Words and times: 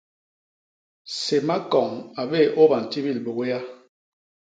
Sé 1.19 1.37
Makoñ 1.47 1.89
a 2.21 2.23
bé 2.31 2.41
ôbantibil 2.63 3.17
biwéya. 3.25 3.59